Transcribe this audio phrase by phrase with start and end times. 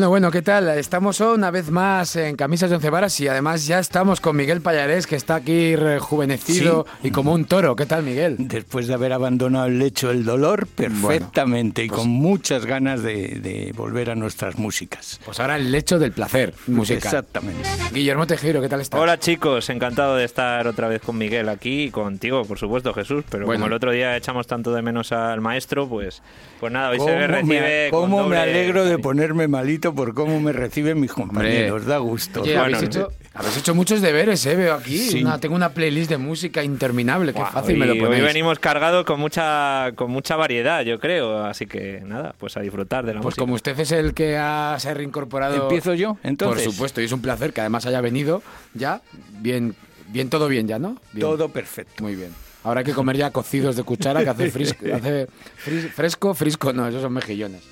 [0.00, 0.66] Bueno, bueno, ¿qué tal?
[0.78, 4.62] Estamos una vez más en Camisas de Once Varas y además ya estamos con Miguel
[4.62, 7.76] Pallarés, que está aquí rejuvenecido y como un toro.
[7.76, 8.36] ¿Qué tal, Miguel?
[8.38, 13.40] Después de haber abandonado el lecho del dolor, perfectamente y pues con muchas ganas de,
[13.42, 15.20] de volver a nuestras músicas.
[15.22, 16.96] Pues ahora el lecho del placer musical.
[16.96, 17.68] Exactamente.
[17.92, 18.98] Guillermo Tejero, ¿qué tal estás?
[18.98, 23.22] Hola chicos, encantado de estar otra vez con Miguel aquí y contigo, por supuesto, Jesús.
[23.28, 23.58] Pero Bueno.
[23.58, 26.22] como el otro día echamos tanto de menos al maestro, pues,
[26.58, 27.60] pues nada, hoy se ¿Cómo, le recibe.
[27.84, 31.86] me, con cómo me doble- alegro de ponerme malito por cómo me reciben mis compañeros.
[31.86, 32.42] Da gusto.
[32.42, 34.56] Oye, Bueno, habéis, hecho, habéis hecho muchos deberes, ¿eh?
[34.56, 34.98] Veo aquí.
[34.98, 35.22] Sí.
[35.22, 37.32] Una- tengo una playlist de música interminable.
[37.32, 38.22] Qué Buah, fácil hoy, me lo hoy ponéis.
[38.24, 41.44] venimos cargados con mucha, con mucha variedad, yo creo.
[41.44, 43.40] Así que nada, pues a disfrutar de la Pues música.
[43.42, 45.62] como usted es el que ha, se ha reincorporado...
[45.64, 46.16] ¿Empiezo yo?
[46.22, 46.64] Entonces.
[46.64, 48.42] Por supuesto, y es un placer que además haya venido
[48.74, 49.00] ya.
[49.40, 49.74] Bien,
[50.08, 50.96] bien todo bien ya, ¿no?
[51.12, 51.20] Bien.
[51.26, 52.02] Todo perfecto.
[52.02, 52.30] Muy bien.
[52.62, 55.28] Ahora hay que comer ya cocidos de cuchara, que hace, frisco, hace
[55.64, 57.62] fris- fresco, frisco, no, esos son mejillones.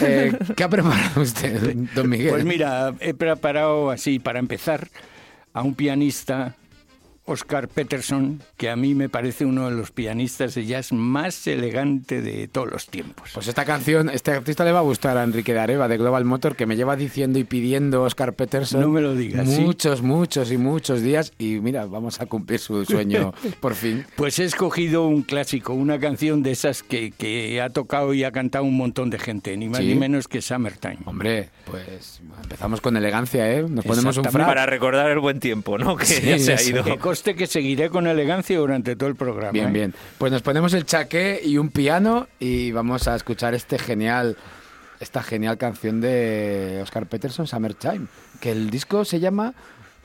[0.00, 2.30] Eh, ¿Qué ha preparado usted, don Miguel?
[2.30, 4.88] Pues mira, he preparado así para empezar
[5.52, 6.54] a un pianista,
[7.26, 12.22] Oscar Peterson, que a mí me parece uno de los pianistas de jazz más elegante
[12.22, 13.30] de todos los tiempos.
[13.34, 16.24] Pues esta canción, este artista le va a gustar a Enrique de Areva de Global
[16.24, 18.80] Motor, que me lleva diciendo y pidiendo Oscar Peterson.
[18.80, 19.60] No me lo digas, ¿sí?
[19.60, 21.32] Muchos, muchos y muchos días.
[21.38, 24.06] Y mira, vamos a cumplir su sueño por fin.
[24.16, 28.32] Pues he escogido un clásico, una canción de esas que, que ha tocado y ha
[28.32, 29.88] cantado un montón de gente, ni más ¿Sí?
[29.88, 30.98] ni menos que Summertime.
[31.04, 33.64] Hombre, pues empezamos con elegancia, ¿eh?
[33.68, 34.46] Nos ponemos un frac.
[34.46, 35.96] Para recordar el buen tiempo, ¿no?
[35.96, 36.84] Que Sí, ya se ha ido.
[37.16, 39.52] Conste que seguiré con elegancia durante todo el programa.
[39.52, 39.72] Bien, ¿eh?
[39.72, 39.94] bien.
[40.18, 44.36] Pues nos ponemos el chaqué y un piano y vamos a escuchar este genial,
[45.00, 48.06] esta genial canción de Oscar Peterson, Summertime,
[48.38, 49.54] que el disco se llama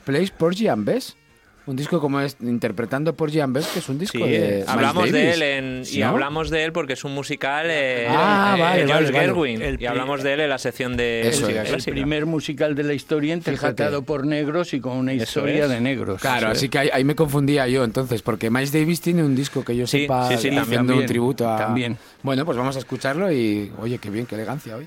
[0.06, 1.18] Place Porgy and Bess.
[1.64, 5.04] Un disco como es interpretando Porgy and Bess, que es un disco Sí, de hablamos
[5.04, 6.08] Miles de él en- ¿Sí, y no?
[6.08, 9.18] hablamos de él porque es un musical eh, Ah, eh, vale, George vale.
[9.26, 11.86] Gerwin y hablamos de él en la sección de Eso música es.
[11.86, 15.70] El primer musical de la historia interpretado por negros y con una historia es.
[15.70, 16.20] de negros.
[16.20, 16.70] Claro, así es.
[16.72, 19.86] que ahí, ahí me confundía yo entonces, porque Miles Davis tiene un disco que yo
[19.86, 21.56] Sí, sepa sí, sí, haciendo también, un tributo a...
[21.58, 21.96] también.
[22.24, 24.86] Bueno, pues vamos a escucharlo y oye, qué bien, qué elegancia hoy.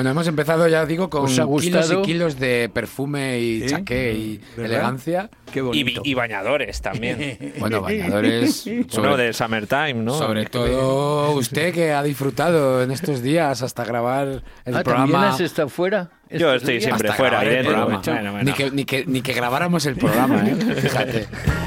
[0.00, 3.66] Bueno, hemos empezado, ya digo, con ¿Os ha kilos y kilos de perfume y ¿Sí?
[3.68, 4.64] chaqué y ¿Verdad?
[4.76, 5.30] elegancia.
[5.52, 6.00] Qué Y, bonito.
[6.02, 7.36] y bañadores también.
[7.58, 8.64] Bueno, bañadores.
[8.66, 10.14] Uno sobre- de Summertime, ¿no?
[10.16, 14.40] Sobre todo usted que ha disfrutado en estos días hasta grabar el
[14.74, 15.28] Ah, ¿también programa.
[15.34, 16.08] has estado fuera?
[16.30, 16.84] Yo estoy días?
[16.84, 18.00] siempre hasta fuera, el programa.
[18.02, 18.42] Bueno, bueno.
[18.44, 20.54] Ni, que, ni, que, ni que grabáramos el programa, ¿eh?
[20.80, 21.26] Fíjate.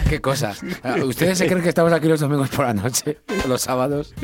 [0.10, 0.60] Qué cosas.
[0.82, 3.20] Ah, ¿Ustedes se creen que estamos aquí los domingos por la noche?
[3.46, 4.16] ¿O los sábados?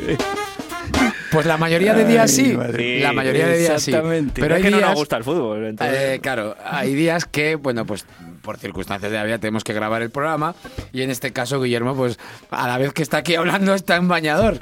[1.30, 2.56] Pues la mayoría de días sí.
[3.00, 3.90] La mayoría de días sí.
[3.90, 4.40] Exactamente.
[4.40, 5.64] Pero es hay que no nos gusta el fútbol.
[5.66, 8.04] entonces- eh, claro, hay días que, bueno, pues
[8.42, 10.54] por circunstancias de la vida tenemos que grabar el programa
[10.92, 12.18] y en este caso Guillermo, pues
[12.50, 14.58] a la vez que está aquí hablando está en bañador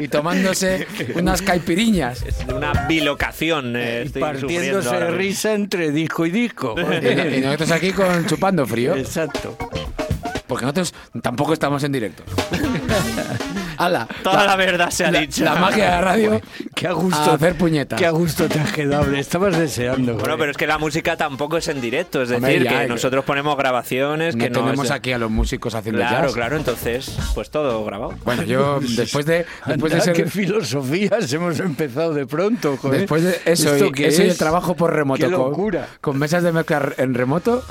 [0.00, 2.22] y tomándose unas caipiriñas.
[2.22, 3.76] Es una bilocación.
[3.76, 6.74] eh, estoy partiéndose risa entre disco y disco.
[7.02, 9.56] Y, y nosotros aquí con chupando frío, Exacto.
[10.46, 12.22] porque nosotros tampoco estamos en directo.
[13.84, 14.08] ¡Hala!
[14.22, 15.44] Toda la verdad se ha la, dicho.
[15.44, 16.40] la magia de la radio
[16.74, 17.16] Qué a gusto.
[17.30, 17.98] a hacer puñetas.
[17.98, 19.12] Qué a gusto te has quedado.
[19.14, 20.14] Estabas deseando.
[20.14, 22.88] Bueno, pero es que la música tampoco es en directo, es Hombre, decir, ya, que
[22.88, 26.34] nosotros ponemos grabaciones no que no tenemos es- aquí a los músicos haciendo Claro, jazz.
[26.34, 28.14] claro, entonces, pues todo grabado.
[28.24, 33.00] Bueno, yo después de después de ser qué filosofías hemos empezado de pronto, joder.
[33.00, 34.38] Después de eso, ¿Esto y, qué eso y el es?
[34.38, 35.88] trabajo por remoto Qué con- locura.
[36.00, 37.64] Con, mesas de mezcla en remoto.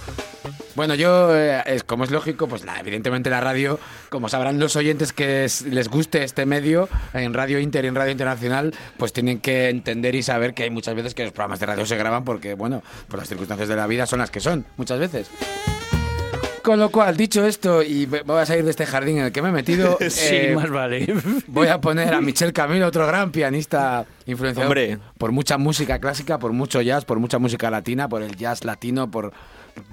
[0.76, 3.80] Bueno, yo, eh, es, como es lógico, pues la, evidentemente la radio,
[4.10, 7.96] como sabrán los oyentes que es- les guste este medio, en Radio Inter y en
[7.96, 11.60] Radio Internacional, pues tienen que entender y saber que hay muchas veces que los programas
[11.60, 14.40] de radio se graban porque, bueno, pues las circunstancias de la vida son las que
[14.40, 15.30] son, muchas veces.
[16.64, 19.42] Con lo cual, dicho esto, y voy a salir de este jardín en el que
[19.42, 21.12] me he metido, Sí, eh, más vale.
[21.48, 25.00] Voy a poner a Michel Camilo, otro gran pianista influenciado Hombre.
[25.18, 29.10] por mucha música clásica, por mucho jazz, por mucha música latina, por el jazz latino,
[29.10, 29.34] por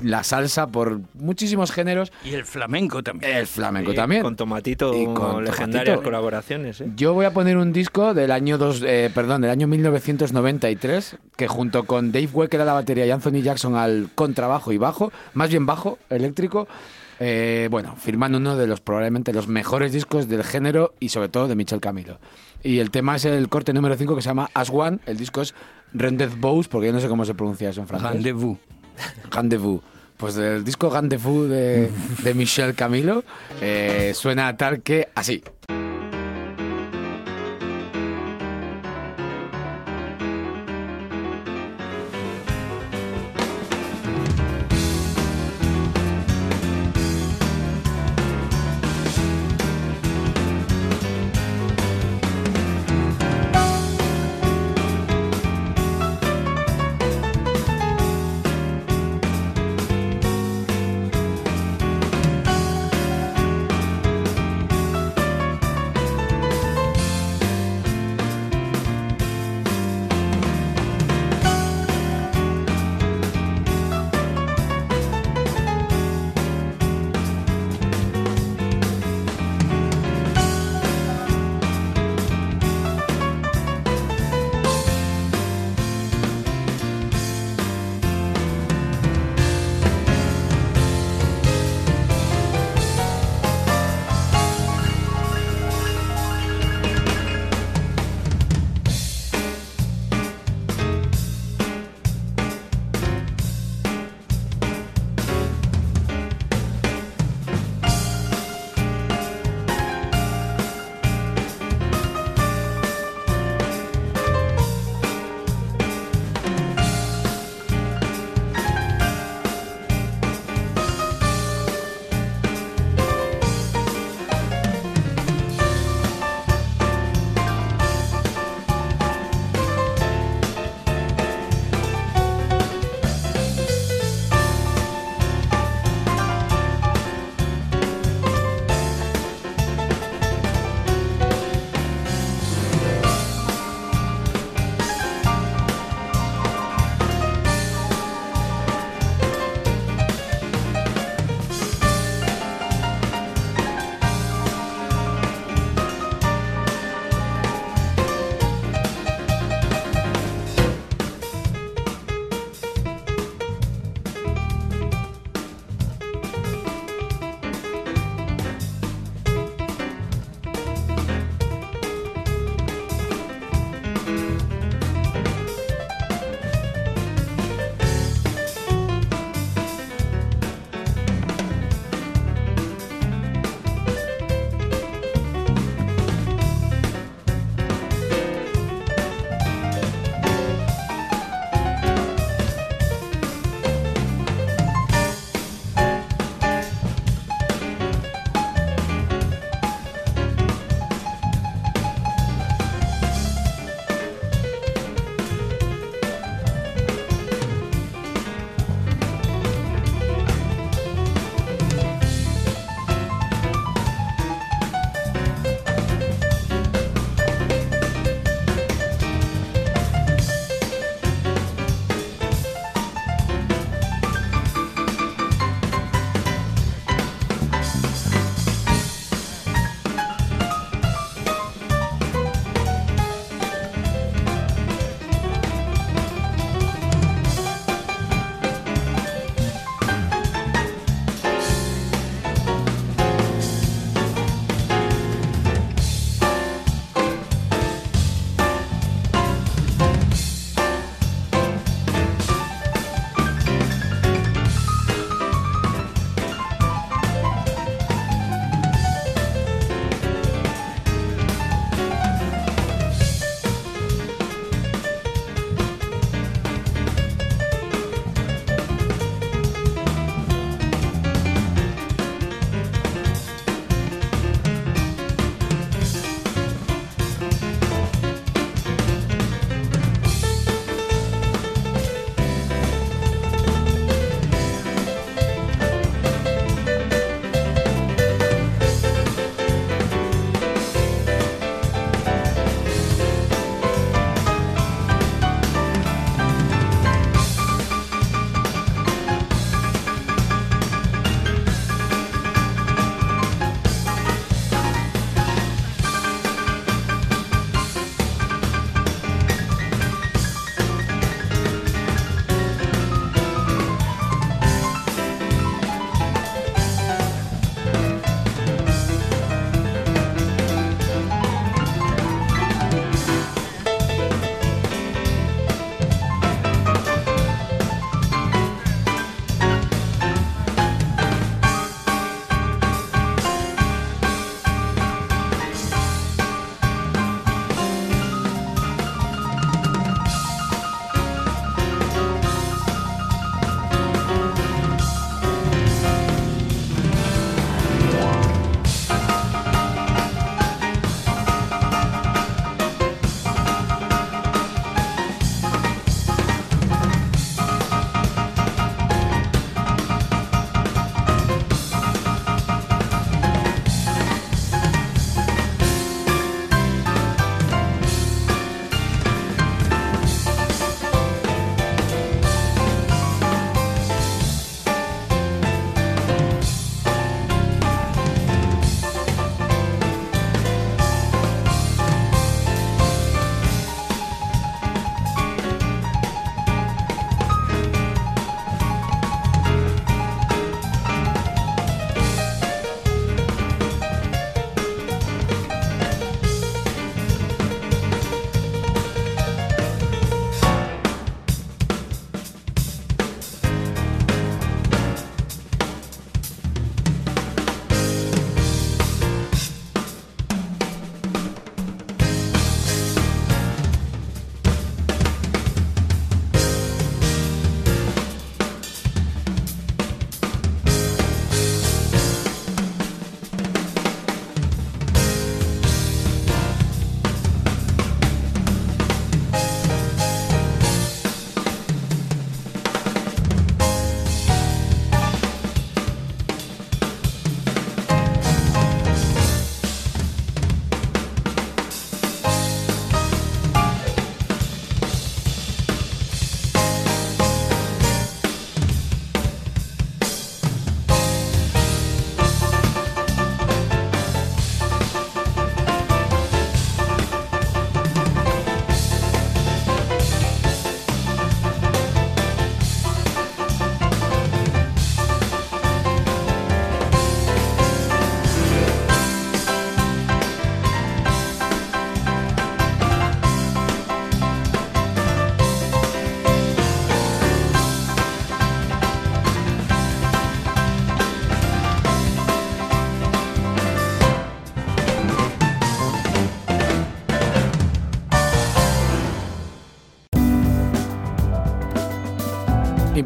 [0.03, 2.13] la salsa, por muchísimos géneros.
[2.25, 3.37] Y el flamenco también.
[3.37, 4.23] El flamenco Sí, también.
[4.23, 6.03] Con Tomatito, Y con legendarias Tomatito.
[6.05, 6.91] colaboraciones, ¿eh?
[6.97, 11.49] Yo voy a poner un disco del año dos, eh, perdón, del año 1993 que
[11.49, 15.51] junto con Dave Wecker a la batería y Anthony Jackson al contrabajo y bajo, más
[15.51, 16.67] bien bajo eléctrico,
[17.21, 21.49] eh, bueno, firmando uno de los probablemente los mejores discos del género y sobre todo
[21.49, 22.19] de Michel Camilo.
[22.63, 25.41] Y el tema es el corte número 5 que se llama As One, el disco
[25.43, 25.55] es
[25.93, 28.11] Rendezvous, porque yo no sé cómo se pronuncia eso en francés.
[28.13, 28.59] Rendezvous.
[29.31, 29.81] Rendezvous.
[30.17, 31.91] Pues del disco Rendezvous de,
[32.25, 33.23] de Michel Camilo
[33.61, 35.43] eh, suena tal que así.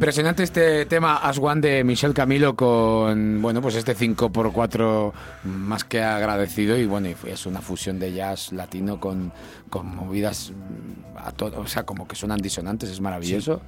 [0.02, 5.12] Impresionante este tema As One de Michel Camilo con, bueno, pues este 5x4
[5.44, 9.32] más que agradecido y bueno, es una fusión de jazz latino con,
[9.70, 10.52] con movidas
[11.16, 13.60] a todo, o sea, como que suenan disonantes, es maravilloso.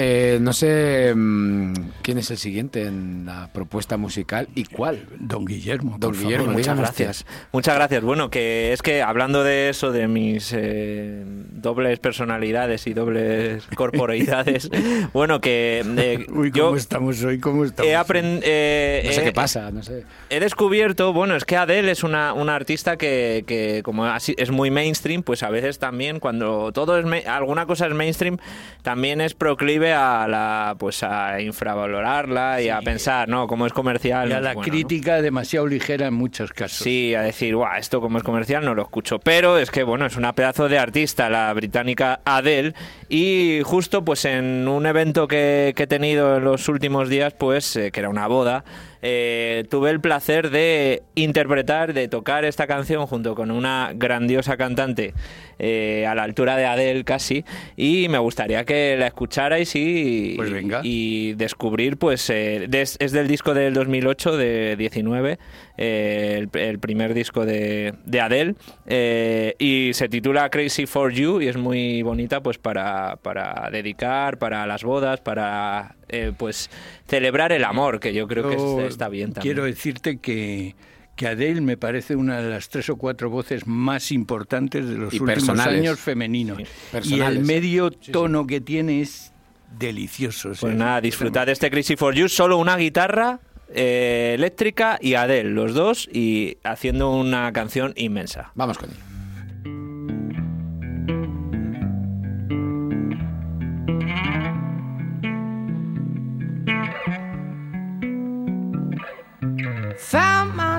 [0.00, 5.04] Eh, no sé mm, quién es el siguiente en la propuesta musical y cuál.
[5.18, 5.96] Don Guillermo.
[5.98, 6.58] Don por Guillermo, favor.
[6.58, 7.26] Muchas gracias.
[7.50, 8.04] Muchas gracias.
[8.04, 14.70] Bueno, que es que hablando de eso, de mis eh, dobles personalidades y dobles corporeidades,
[15.12, 17.40] bueno, que eh, Uy, yo ¿cómo estamos hoy?
[17.40, 17.90] ¿Cómo estamos?
[17.90, 18.38] he aprendido...
[18.38, 20.04] No sé qué pasa, no sé.
[20.30, 24.52] He descubierto, bueno, es que Adele es una, una artista que, que como así, es
[24.52, 28.38] muy mainstream, pues a veces también cuando todo es alguna cosa es mainstream,
[28.82, 33.46] también es proclive a la pues a infravalorarla y a pensar, ¿no?
[33.46, 34.28] Como es comercial.
[34.28, 34.72] Y a la bueno, ¿no?
[34.72, 36.78] crítica demasiado ligera en muchos casos.
[36.78, 39.18] Sí, a decir, guau, esto como es comercial no lo escucho.
[39.18, 42.74] Pero es que, bueno, es una pedazo de artista, la británica Adele.
[43.08, 47.76] Y justo, pues en un evento que, que he tenido en los últimos días, pues,
[47.76, 48.64] eh, que era una boda,
[49.02, 55.14] eh, tuve el placer de interpretar, de tocar esta canción junto con una grandiosa cantante
[55.58, 57.44] eh, a la altura de Adele casi.
[57.76, 60.80] Y me gustaría que la escucharais y, Pues venga.
[60.84, 65.38] y descubrir, pues, eh, des- es del disco del 2008, de 19,
[65.76, 68.54] eh, el, el primer disco de, de Adele,
[68.86, 74.38] eh, y se titula Crazy for You y es muy bonita, pues, para, para dedicar,
[74.38, 76.70] para las bodas, para, eh, pues,
[77.06, 79.54] celebrar el amor, que yo creo que es- está bien también.
[79.54, 80.74] Quiero decirte que,
[81.16, 85.12] que Adele me parece una de las tres o cuatro voces más importantes de los
[85.14, 85.80] Y últimos personales.
[85.80, 86.58] años femeninos.
[87.02, 89.32] Sí, y el medio tono que tiene es
[89.78, 90.50] delicioso.
[90.50, 93.40] o sea, Pues nada, disfrutad de este Crazy for You, solo una guitarra
[93.74, 98.50] eh, eléctrica y Adele, los dos, y haciendo una canción inmensa.
[98.54, 98.98] Vamos con ello.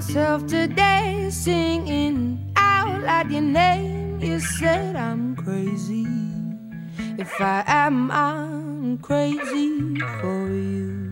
[0.10, 4.19] Myself today singing out loud your name.
[4.19, 6.08] You said I'm crazy.
[7.19, 11.06] If I am, I'm crazy for you.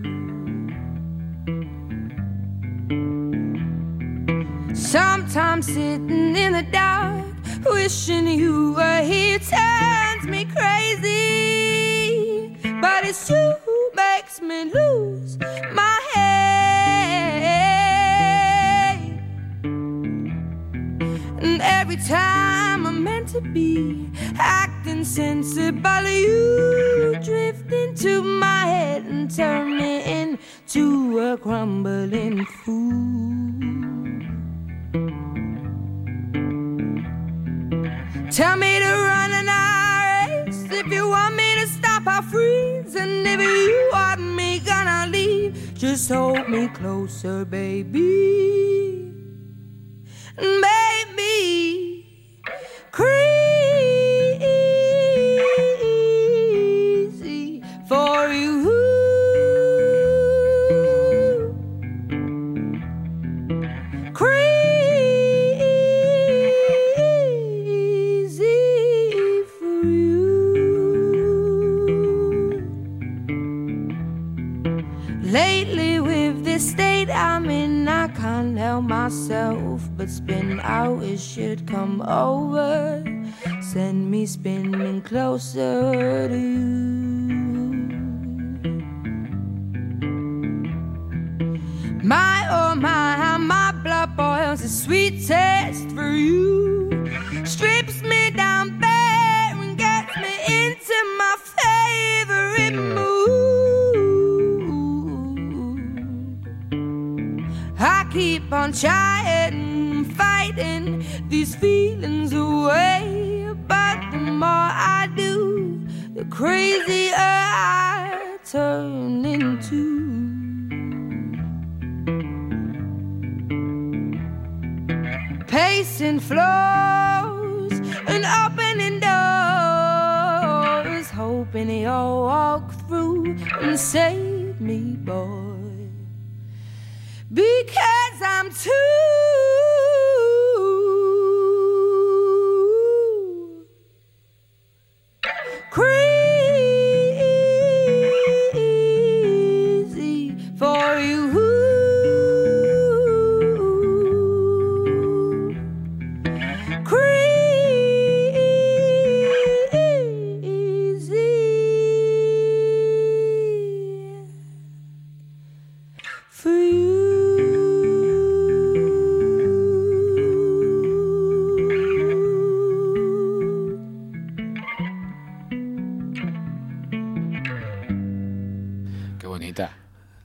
[4.74, 7.24] Sometimes sitting in the dark,
[7.66, 11.78] wishing you were here turns me crazy.
[12.82, 15.38] But it's you who makes me lose
[15.72, 16.67] my head.
[21.90, 29.78] Every time I'm meant to be acting sensible, you drift into my head and turn
[29.78, 33.32] me into a crumbling fool.
[38.32, 40.66] Tell me to run and I race.
[40.70, 42.96] If you want me to stop, I'll freeze.
[42.96, 49.07] And if you want me gonna leave, just hold me closer, baby
[57.88, 58.47] for you.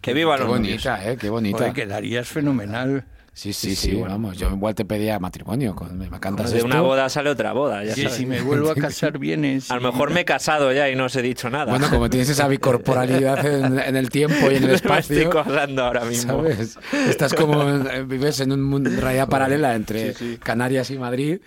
[0.03, 0.67] Que viva Qué los novios.
[0.85, 1.17] bonita, ¿eh?
[1.17, 1.59] Qué bonita.
[1.59, 3.05] Joder, quedarías fenomenal.
[3.35, 4.11] Sí, sí, Sí, sí, sí, bueno.
[4.14, 4.37] vamos.
[4.37, 5.75] Yo igual te pedía matrimonio.
[5.75, 6.66] Con, me cantas De esto.
[6.66, 8.16] una boda sale otra boda, ya Sí, sabes.
[8.18, 9.71] si me vuelvo a casar vienes.
[9.71, 11.64] A lo mejor me he casado ya y no os he dicho nada.
[11.64, 15.29] Bueno, como tienes esa bicorporalidad en, en el tiempo y en el me estoy espacio,
[15.29, 16.42] acordando ahora mismo.
[16.42, 16.79] ¿sabes?
[17.09, 21.38] Estás como, eh, vives en un mundo- realidad paralela entre Canarias y Madrid,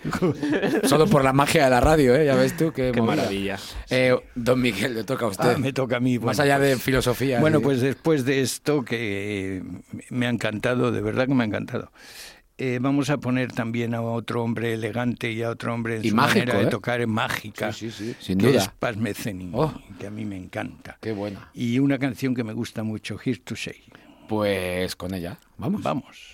[0.84, 2.26] solo por la magia de la radio, ¿eh?
[2.26, 3.58] Ya ves tú, qué, Qué maravilla.
[3.90, 5.52] Eh, don Miguel, le toca a usted.
[5.54, 6.18] Ah, me toca a mí.
[6.18, 7.38] Más allá de pues- filosofía.
[7.40, 9.62] Bueno, pues después de esto que
[10.10, 11.75] me ha encantado, de verdad que me ha encantado.
[12.58, 16.10] Eh, vamos a poner también a otro hombre elegante y a otro hombre en Y
[16.10, 16.64] su mágico, manera ¿eh?
[16.64, 18.58] de tocar en mágica, Sí, sí, sí, sin que duda.
[18.62, 18.96] es Paz
[19.52, 19.74] Oh.
[19.98, 20.96] que a mí me encanta.
[21.00, 21.50] Qué buena.
[21.54, 23.82] Y una canción que me gusta mucho, Here to Say.
[24.28, 25.82] Pues con ella, vamos.
[25.82, 26.32] Vamos.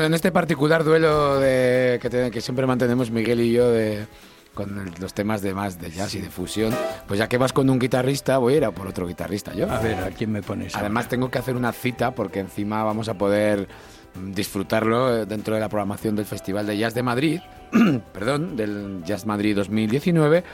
[0.00, 4.06] Bueno, en este particular duelo de, que, te- que siempre mantenemos Miguel y yo de,
[4.54, 6.74] con los temas de más de jazz y de fusión,
[7.06, 9.70] pues ya que vas con un guitarrista, voy a ir a por otro guitarrista yo.
[9.70, 10.74] A ver, ¿a quién me pones?
[10.74, 10.86] ahora?
[10.86, 13.68] Además tengo que hacer una cita porque encima vamos a poder
[14.14, 17.40] mm, disfrutarlo eh, dentro de la programación del Festival de Jazz de Madrid,
[18.14, 20.44] perdón, del Jazz Madrid 2019,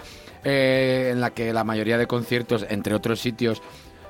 [0.43, 3.63] eh, en la que la mayoría de conciertos, entre otros sitios,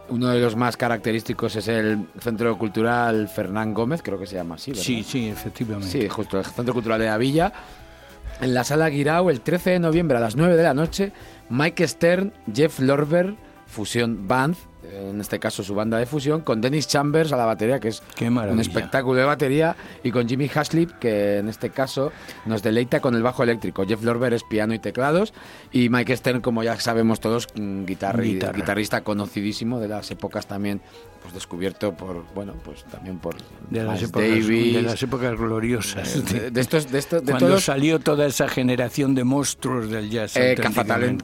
[0.09, 4.57] uno de los más característicos es el Centro Cultural Fernán Gómez, creo que se llama
[4.57, 4.85] así, ¿verdad?
[4.85, 5.91] Sí, sí, efectivamente.
[5.91, 7.53] Sí, justo, el Centro Cultural de la Villa.
[8.41, 11.13] En la Sala Guirao, el 13 de noviembre a las 9 de la noche,
[11.49, 13.35] Mike Stern, Jeff Lorber,
[13.67, 14.57] Fusión Band,
[14.93, 18.03] en este caso su banda de fusión, con Dennis Chambers a la batería, que es
[18.21, 22.13] un espectáculo de batería, y con Jimmy Haslip, que en este caso
[22.45, 23.85] nos deleita con el bajo eléctrico.
[23.87, 25.35] Jeff Lorber es piano y teclados,
[25.73, 28.23] y Mike Stern, como ya sabemos todos, mm, Guitarra.
[28.23, 30.81] guitarrista conocidísimo de las épocas también,
[31.27, 33.35] pues descubierto por, bueno, pues también por
[33.69, 36.33] De las, épocas, Davis, de las épocas gloriosas.
[36.33, 37.65] de, de estos, de estos, de Cuando todos.
[37.65, 40.37] salió toda esa generación de monstruos del jazz.
[40.37, 40.55] eh,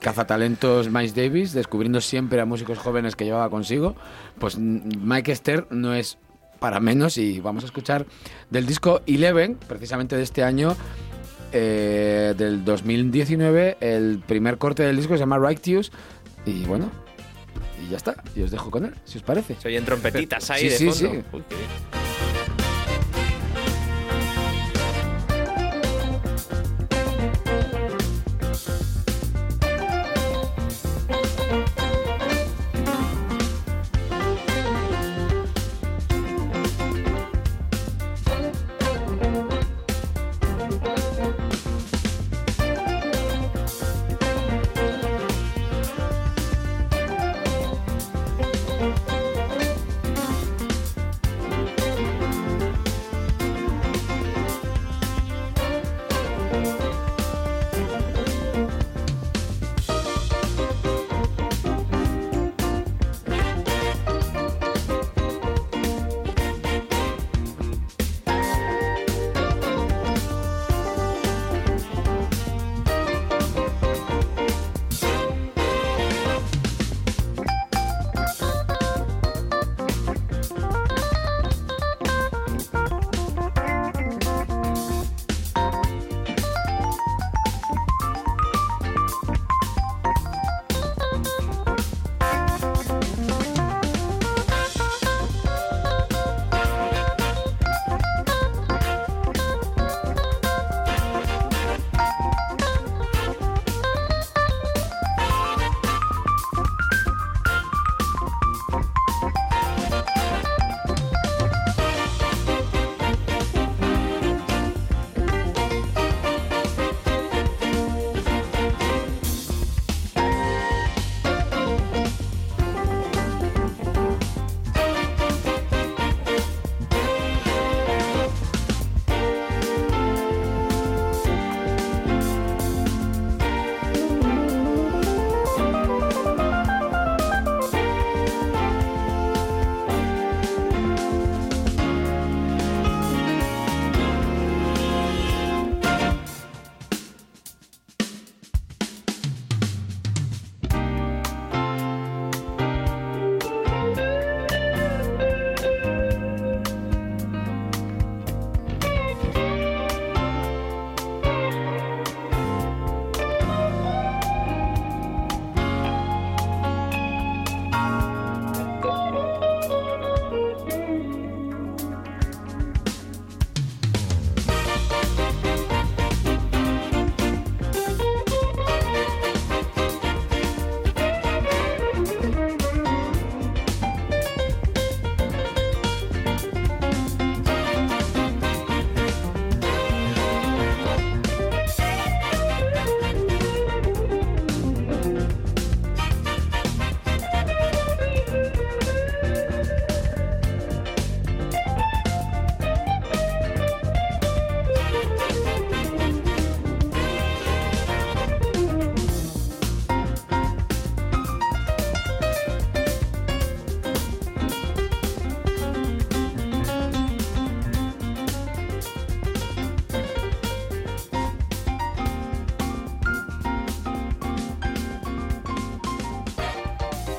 [0.00, 3.94] cazatalentos Miles Davis, descubriendo siempre a músicos jóvenes que llevaba consigo.
[4.40, 6.18] Pues mm, Mike Stern no es
[6.58, 8.04] para menos y vamos a escuchar
[8.50, 10.74] del disco Eleven, precisamente de este año,
[11.52, 15.92] eh, del 2019, el primer corte del disco se llama Righteous
[16.44, 16.90] y bueno,
[17.84, 19.56] y ya está, y os dejo con él, si os parece.
[19.60, 21.10] Se oyen trompetitas ahí Sí, de sí, fondo.
[21.12, 21.24] sí.
[21.32, 22.01] Uy, qué bien.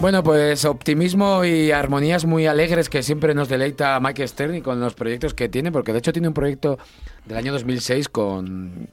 [0.04, 4.82] Bueno, pues optimismo y armonías muy alegres que siempre nos deleita Mike Stern y con
[4.82, 6.78] los proyectos que tiene, porque de hecho tiene un proyecto
[7.26, 8.90] del año 2006 con,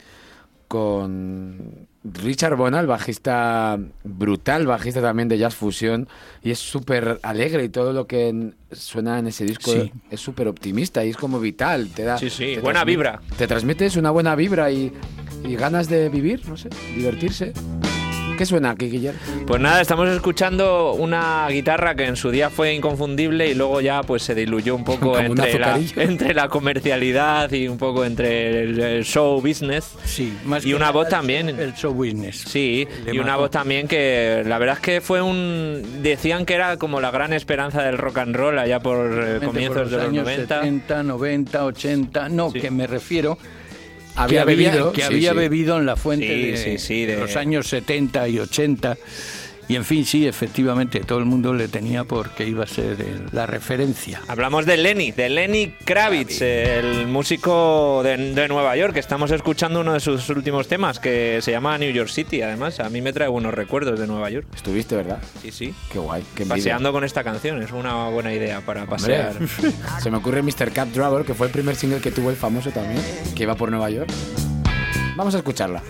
[0.68, 6.06] con Richard Bona, el bajista brutal, bajista también de Jazz Fusion,
[6.44, 9.90] y es súper alegre y todo lo que en- suena en ese disco Sí.
[10.12, 12.18] es súper optimista y es como vital, te da...
[12.18, 13.20] Sí, sí, te buena transmite- vibra.
[13.36, 14.92] Te transmites una buena vibra y,
[15.42, 17.52] y ganas de vivir, no sé, divertirse.
[18.40, 19.20] ¿Qué suena aquí, Guillermo?
[19.46, 24.02] Pues nada, estamos escuchando una guitarra que en su día fue inconfundible y luego ya
[24.02, 26.00] pues se diluyó un poco entre la, azucarillo.
[26.10, 29.92] entre la comercialidad y un poco entre el, el show business.
[30.06, 31.48] Sí, más Y que una voz el- también.
[31.50, 32.38] El show business.
[32.48, 35.98] Sí, y una voz también que la verdad es que fue un...
[36.02, 39.48] Decían que era como la gran esperanza del rock and roll allá por eh, Por
[39.48, 40.60] comienzos de los años 90.
[40.62, 42.28] 70, 90, 80.
[42.30, 42.60] No, Sí.
[42.62, 43.36] que me refiero
[44.16, 45.36] Había que había, bebido, que sí, había sí.
[45.38, 46.26] bebido en la fuente
[46.78, 48.96] Sí, de, de- los años 70 y 80.
[49.70, 53.26] Y en fin, sí, efectivamente, todo el mundo le tenía porque iba a ser el-
[53.30, 54.20] la referencia.
[54.26, 59.80] Hablamos de Lenny, de Lenny Kravitz, el músico de, de Nueva York, que estamos escuchando
[59.80, 62.80] uno de sus últimos temas, que se llama New York City, además.
[62.80, 64.46] A mí me trae buenos recuerdos de Nueva York.
[64.56, 65.22] Estuviste, ¿verdad?
[65.40, 65.72] Sí, sí.
[65.92, 66.56] Qué guay, qué envidia.
[66.56, 69.36] Paseando con esta canción, es una buena idea para Hombre, pasear.
[70.02, 70.72] se me ocurre Mr.
[70.72, 73.00] Cat Driver, que fue el primer single que tuvo el famoso también,
[73.36, 74.10] que iba por Nueva York.
[75.14, 75.80] Vamos a escucharla.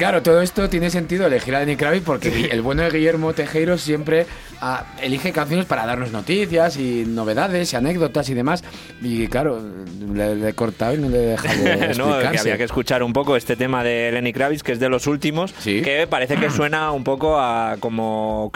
[0.00, 3.34] Claro, todo esto tiene sentido elegir a Lenny Kravitz porque Gui- el bueno de Guillermo
[3.34, 4.24] Tejero siempre
[4.62, 8.64] ah, elige canciones para darnos noticias y novedades y anécdotas y demás.
[9.02, 9.60] Y claro,
[10.12, 11.54] le, le he cortado y no le he dejado
[11.98, 14.88] no, que había que escuchar un poco este tema de Lenny Kravitz, que es de
[14.88, 15.82] los últimos, Sí.
[15.82, 18.50] que parece que suena un poco a como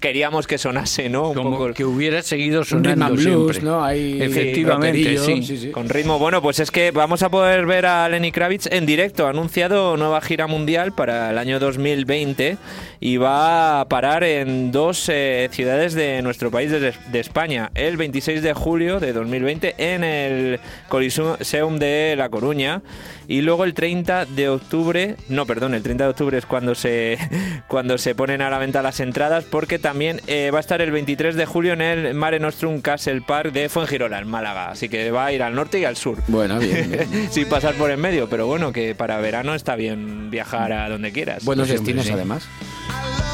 [0.00, 1.30] queríamos que sonase, ¿no?
[1.30, 3.62] Un Como poco que hubiera seguido sonando and blues, siempre.
[3.62, 3.82] ¿no?
[3.82, 5.42] Ahí Efectivamente, sí.
[5.42, 5.70] sí, sí.
[5.70, 9.26] Con ritmo bueno, pues es que vamos a poder ver a Lenny Kravitz en directo.
[9.26, 12.56] Ha anunciado nueva gira mundial para el año 2020
[13.00, 17.70] y va a parar en dos eh, ciudades de nuestro país, de, de España.
[17.74, 22.82] El 26 de julio de 2020 en el Coliseum de La Coruña
[23.30, 27.16] y luego el 30 de octubre, no, perdón, el 30 de octubre es cuando se
[27.68, 30.90] cuando se ponen a la venta las entradas porque también eh, va a estar el
[30.90, 34.70] 23 de julio en el Mare Nostrum Castle Park de Fuengirola, en Málaga.
[34.70, 36.18] Así que va a ir al norte y al sur.
[36.26, 37.30] Bueno, bien, bien.
[37.30, 41.12] Sin pasar por en medio, pero bueno, que para verano está bien viajar a donde
[41.12, 41.44] quieras.
[41.44, 42.12] Buenos Pues sí, destinos, sí.
[42.12, 42.44] además.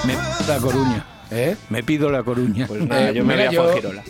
[0.05, 1.07] Me pido la Coruña.
[1.29, 1.57] ¿Eh?
[1.71, 2.67] Me pido la Coruña.
[2.69, 4.03] Pues nada, Eh, yo me voy a Fuengirola.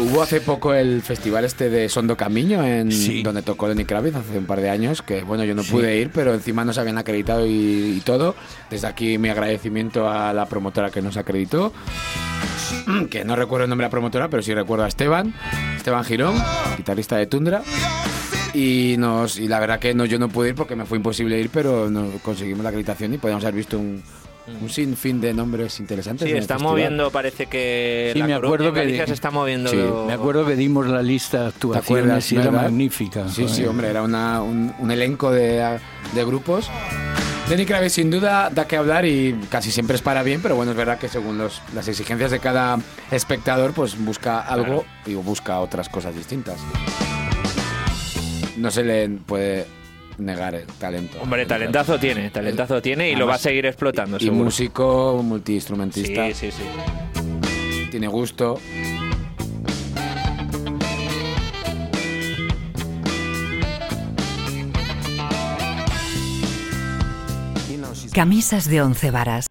[0.00, 3.22] hubo hace poco el festival este de Sondo Camino, en, Sí.
[3.22, 6.10] donde tocó Lenny Kravitz hace un par de años, que bueno, yo no pude ir,
[6.12, 8.34] pero encima nos habían acreditado y, y todo.
[8.70, 11.72] Desde aquí mi agradecimiento a la promotora que nos acreditó,
[13.10, 15.32] que no recuerdo el nombre de la promotora, pero sí recuerdo a Esteban,
[15.76, 16.34] Esteban Girón,
[16.76, 17.62] guitarrista de Tundra.
[18.54, 21.38] Y, nos, y la verdad que no, yo no pude ir porque me fue imposible
[21.40, 24.02] ir, pero nos conseguimos la acreditación y podemos haber visto un,
[24.60, 26.28] un sinfín de nombres interesantes.
[26.28, 29.70] Sí, está moviendo, parece que Sí, la me acuerdo que- Galicia se está moviendo.
[29.70, 33.28] Sí, Me acuerdo que dimos la lista de actuaciones y era magnífica.
[33.28, 35.78] Sí, sí, hombre, era una- un, un elenco de,
[36.14, 36.68] de grupos.
[37.48, 40.72] Lenny Kravitz sin duda da que hablar y casi siempre es para bien, pero bueno,
[40.72, 42.78] es verdad que según los- las exigencias de cada
[43.10, 46.56] espectador, pues busca algo y busca otras cosas distintas.
[48.62, 49.66] No se le puede
[50.18, 51.18] negar el talento.
[51.20, 54.44] Hombre, talentazo tiene, talentazo tiene y lo va a seguir explotando, Y seguro.
[54.44, 56.62] músico, Sí, multiinstrumentista, sí, sí.
[57.90, 58.60] tiene gusto.
[68.12, 69.46] Camisas de once varas.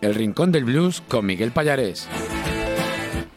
[0.00, 2.08] El Rincón del Blues con Miguel Payarés.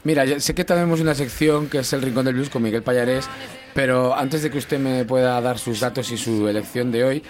[0.03, 2.83] Mira, ya sé que tenemos una sección que es el Rincón del Blues con Miguel
[2.83, 3.27] Payarés,
[3.73, 7.23] pero antes de que usted me pueda dar sus datos y su elección de hoy,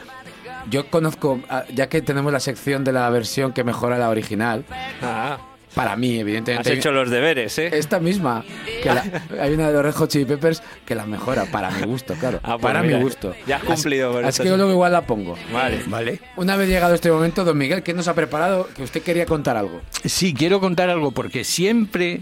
[0.69, 4.65] yo conozco, ah, ya que tenemos la sección de la versión que mejora la original,
[5.01, 5.39] Ah,
[5.73, 6.73] para mí, has evidentemente.
[6.73, 7.69] hecho los deberes, ¿eh?
[7.73, 8.43] Esta misma,
[8.83, 9.03] que la-
[9.41, 12.39] hay una de los Red Hot Chili Peppers que la mejora, para mi gusto, claro.
[12.43, 13.33] Ah, pues para mira, mi gusto.
[13.47, 15.35] ya has cumplido Así esto, que yo luego igual la pongo.
[15.51, 15.81] Vale.
[15.87, 16.19] Vale.
[16.37, 18.67] Una vez llegado este momento, don Miguel, ¿qué nos ha preparado?
[18.75, 19.81] Que usted quería contar algo.
[20.05, 22.21] Sí, quiero contar algo porque siempre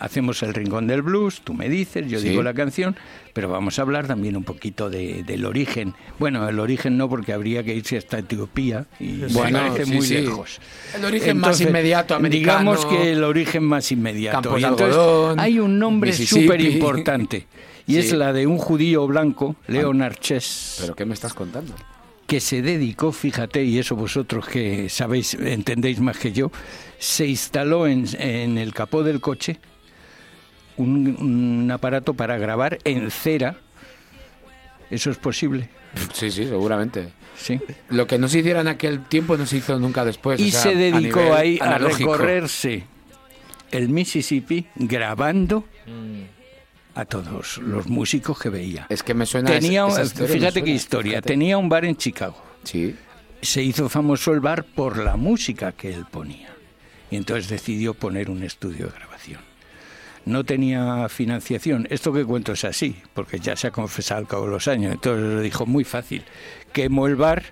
[0.00, 2.30] hacemos el rincón del blues, tú me dices, yo Sí.
[2.30, 2.96] digo la canción,
[3.32, 5.94] pero vamos a hablar también un poquito de- del origen.
[6.18, 10.06] Bueno, el origen no, porque habría que irse hasta Etiopía y Bueno, parece sí, muy
[10.06, 10.14] sí.
[10.14, 10.60] lejos.
[10.96, 12.72] El origen más inmediato americano.
[12.74, 14.40] Digamos que el origen más inmediato.
[14.42, 17.46] Campos Y de entonces algodón, hay un nombre súper importante.
[17.86, 21.74] Y es la de un judío blanco, Leonard Chess ¿Pero qué me estás contando?
[22.26, 26.52] que se dedicó, fíjate, y eso vosotros que sabéis, entendéis más que yo,
[26.96, 29.58] se instaló en, en el capó del coche
[30.82, 31.16] un,
[31.64, 33.56] un aparato para grabar en cera.
[34.90, 35.68] ¿Eso es posible?
[36.12, 37.10] Sí, sí, seguramente.
[37.36, 37.58] Sí.
[37.88, 40.40] Lo que no se hiciera en aquel tiempo no se hizo nunca después.
[40.40, 42.84] y o sea, se a dedicó nivel ahí a recorrerse
[43.70, 45.64] el Mississippi grabando
[46.94, 48.86] a todos los músicos que veía.
[48.88, 51.28] Es que me suena Tenía, esa- esa historia me fíjate qué historia, fíjate.
[51.28, 52.36] tenía un bar en Chicago.
[52.64, 52.94] Sí.
[53.42, 56.48] se hizo famoso el bar por la música que él ponía.
[57.10, 59.40] Y entonces decidió poner un estudio de grabación.
[60.26, 61.86] No tenía financiación.
[61.90, 64.92] Esto que cuento es así, porque ya se ha confesado al cabo de los años.
[64.92, 66.22] Entonces le dijo muy fácil.
[66.72, 67.42] Quemo el bar,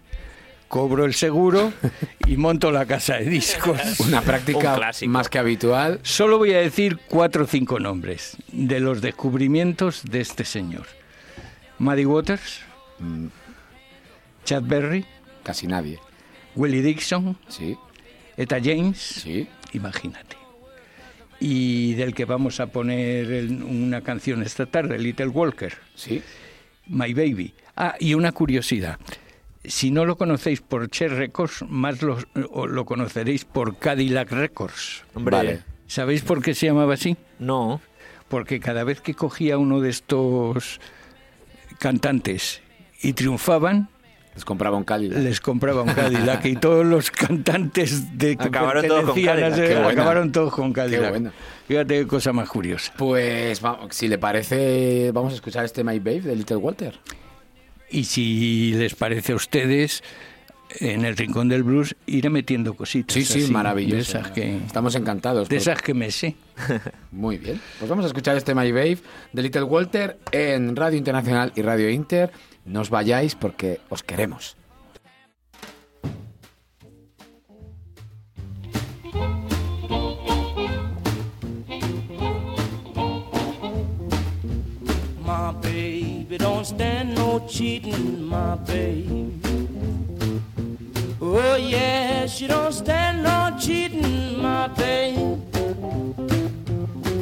[0.69, 1.73] cobro el seguro
[2.27, 3.81] y monto la casa de discos.
[4.07, 5.11] Una Un práctica clásico.
[5.11, 5.99] más que habitual.
[6.03, 10.87] Solo voy a decir cuatro o cinco nombres de los descubrimientos de este señor.
[11.79, 12.61] Muddy Waters,
[14.45, 15.05] Chad Berry,
[15.43, 15.99] Casi nadie.
[16.55, 17.77] Willie Dixon, Sí,
[18.37, 19.49] Eta James, sí.
[19.73, 20.37] imagínate.
[21.41, 26.23] Y del que vamos a poner el- una canción esta tarde, Little Walker, Sí.
[26.89, 27.55] My Baby.
[27.77, 28.99] Ah, y una curiosidad.
[29.65, 35.05] Si no lo conocéis por Che Records, más lo conoceréis por Cadillac Records.
[35.15, 35.63] Hombre, Vale.
[35.87, 37.17] ¿Sabéis por qué se llamaba así?
[37.39, 37.81] no.
[38.29, 40.81] Porque cada vez que cogía uno de estos
[41.79, 42.61] cantantes
[43.03, 43.89] y triunfaban,
[44.39, 45.19] Les compraba un Cadillac.
[45.19, 49.55] les compraba un Cadillac y todos los cantantes de que Acabaron todos con Cadillac.
[49.57, 51.33] Qué acabaron todos con Cadillac.
[51.67, 52.93] Fíjate qué cosa más curiosa.
[52.97, 53.61] Pues
[53.91, 56.95] si le parece, vamos a escuchar este My Babe de Little Walter.
[57.91, 60.05] Y si les parece a ustedes,
[60.79, 63.15] en el rincón del blues iré metiendo cositas.
[63.15, 63.97] Sí, sí, así, maravilloso.
[63.97, 65.49] De esas que, Estamos encantados.
[65.49, 66.37] de esas que me sé.
[67.11, 67.61] Muy bien.
[67.81, 68.99] Pues vamos a escuchar este My Babe
[69.33, 72.31] de Little Walter en Radio Internacional y Radio Inter.
[72.69, 74.55] No os vayáis porque os queremos.
[85.25, 89.33] My baby don't stand no cheating, my baby.
[91.21, 96.38] Oh yeah, she don't stand no cheating, my baby.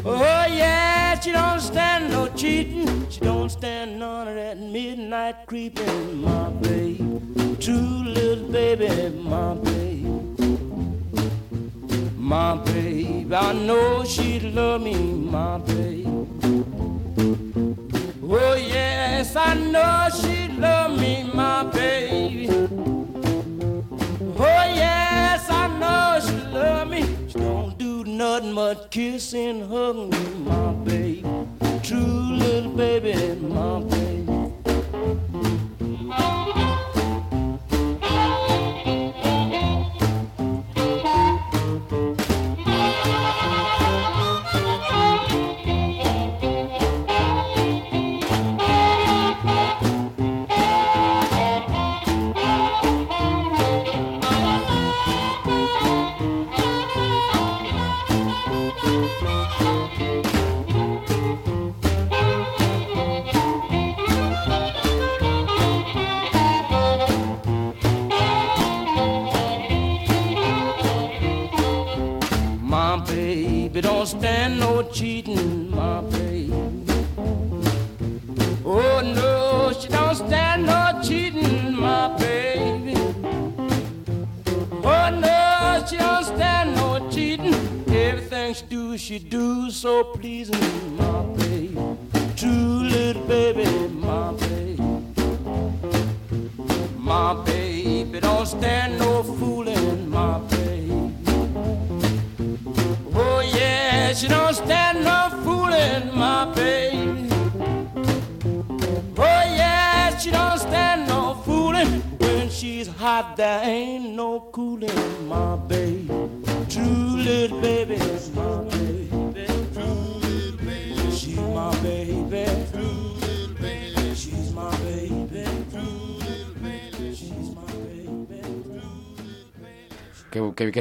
[0.09, 3.11] Oh yeah, she don't stand no cheating.
[3.11, 7.21] She don't stand none of that midnight creeping, my baby.
[7.59, 8.89] True little baby,
[9.19, 10.05] my baby.
[12.17, 16.07] My baby, I know she'd love me, my baby.
[18.23, 22.49] Oh yes, I know she love me, my baby.
[24.39, 27.03] Oh yes, I know she love me.
[27.29, 27.76] She don't do
[28.17, 31.46] nothing but kiss and hug me, my baby.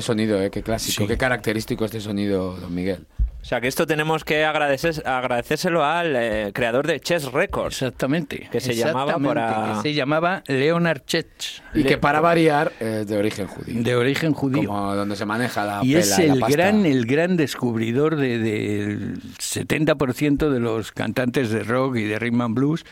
[0.05, 0.49] Sonido, ¿eh?
[0.51, 1.07] qué clásico, Sí.
[1.07, 3.05] qué característico este sonido, don Miguel.
[3.41, 7.75] O sea que esto tenemos que agradecer, agradecérselo al eh, creador de Chess Records.
[7.83, 8.49] Exactamente.
[8.51, 13.15] Que se llamaba para- que se llamaba Leonard Chetch, Y que para variar es de
[13.17, 13.83] origen judío.
[13.83, 14.67] de origen judío.
[14.67, 16.55] Como donde se maneja la y pela es la el pasta.
[16.55, 22.41] gran, el gran descubridor de- del 70% de los cantantes de rock y de rhythm
[22.41, 22.83] and blues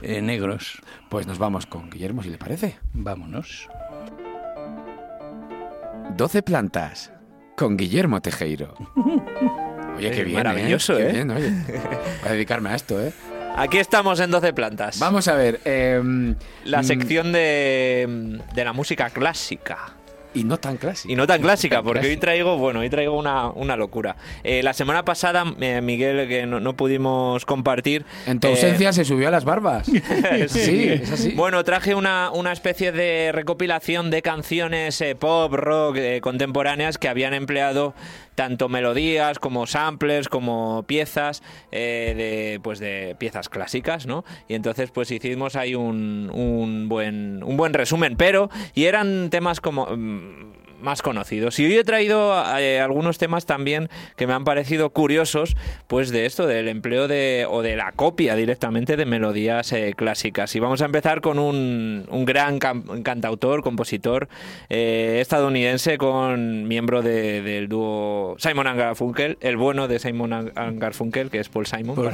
[0.00, 0.80] eh, negros.
[1.10, 2.78] Pues nos vamos con Guillermo, si le parece.
[2.94, 3.68] Vámonos.
[6.16, 7.12] 12 plantas
[7.56, 8.74] con Guillermo Tejeiro.
[9.96, 11.12] Oye, qué Eh, bien, maravilloso, Qué ¿eh?
[11.12, 11.50] bien, oye.
[12.22, 13.12] Voy a dedicarme a esto, ¿eh?
[13.56, 14.98] Aquí estamos en 12 plantas.
[15.00, 15.60] Vamos a ver.
[15.64, 19.94] em, La mm, sección de, de la música clásica.
[20.34, 21.12] Y no tan clásico.
[21.12, 22.20] Y no tan clásica, tan porque hoy clásica.
[22.20, 24.16] traigo, bueno, hoy traigo una, una locura.
[24.44, 28.04] Eh, la semana pasada, eh, Miguel, que no, no pudimos compartir.
[28.26, 29.86] En tu eh, ausencia se subió a las barbas.
[30.48, 31.32] sí, es así.
[31.32, 37.08] Bueno, traje una, una especie de recopilación de canciones eh, pop, rock eh, contemporáneas que
[37.08, 37.94] habían empleado
[38.38, 44.24] tanto melodías como samplers, como piezas eh, de, pues de piezas clásicas, ¿no?
[44.46, 49.60] Y entonces pues hicimos ahí un, un buen, un buen resumen, pero y eran temas
[49.60, 49.86] como...
[49.86, 51.58] mm, más conocidos.
[51.58, 55.56] Y hoy he traído eh, algunos temas también que me han parecido curiosos,
[55.86, 60.54] pues de esto, del empleo de, o de la copia directamente de melodías eh, clásicas.
[60.56, 64.28] Y vamos a empezar con un, un gran cantautor, compositor
[64.68, 71.30] eh, estadounidense, con miembro de- del dúo Simon and Garfunkel, el bueno de Simon Garfunkel,
[71.30, 71.96] que es Paul Simon.
[71.96, 72.10] Paul.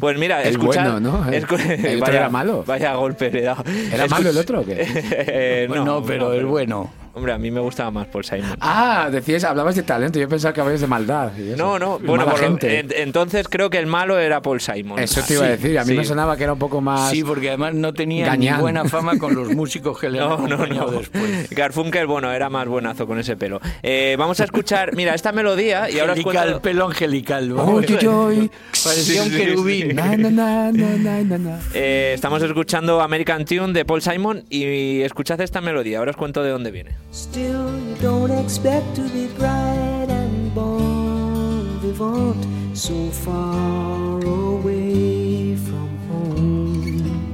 [0.00, 1.28] Pues mira, El bueno, ¿no?
[1.30, 2.64] El- escu- el vaya, era malo.
[2.66, 3.64] Vaya golpe le he dado.
[3.92, 4.80] ¿Era malo el otro o qué?
[5.32, 6.90] Eh, no, pero el bueno.
[7.20, 8.56] Hombre, a mí me gustaba más Paul Simon.
[8.62, 10.18] Ah, decías, hablabas de talento.
[10.18, 11.32] Yo pensaba que hablabas de maldad.
[11.36, 11.56] y eso.
[11.58, 12.78] No, no, bueno, Mala por lo- gente.
[12.78, 14.98] en- entonces creo que el malo era Paul Simon.
[14.98, 15.78] Eso te iba a Sí, decir.
[15.78, 15.96] A mí sí.
[15.98, 17.10] me sonaba que era un poco más.
[17.10, 18.56] Sí, porque además no tenía Gañán.
[18.56, 20.98] ni buena fama con los músicos que le han No, no, acompañado no.
[21.00, 21.50] después.
[21.50, 23.60] Garfunkel, bueno, era más buenazo con ese pelo.
[23.82, 26.62] Eh, vamos a escuchar, mira, esta melodía y ahora os Angelical, cuento...
[26.62, 27.52] pelo angelical.
[27.52, 27.84] Vamos.
[28.84, 29.88] Parecía un querubín.
[29.90, 29.94] sí.
[29.94, 31.58] Na, na, na, na, na, na, na.
[31.74, 36.42] Eh, estamos escuchando American Tune de Paul Simon y escuchad esta melodía, ahora os cuento
[36.42, 36.92] de dónde viene.
[37.12, 42.46] Still, you don't expect to be bright and bon vivant
[42.76, 47.26] so far away from home.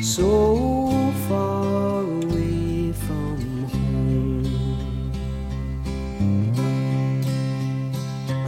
[0.00, 4.46] So far away from home.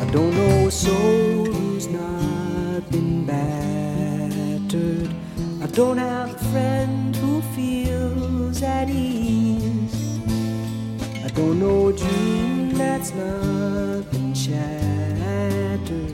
[0.01, 5.11] I don't know a soul who's not been battered.
[5.61, 9.98] I don't have a friend who feels at ease.
[11.39, 16.13] I don't know a dream that's not been shattered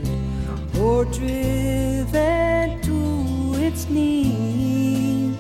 [0.79, 5.35] or driven to its knees.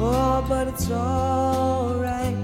[0.00, 2.34] Oh, but it's alright.